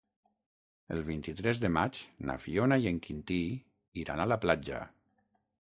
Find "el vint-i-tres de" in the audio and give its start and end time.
0.95-1.69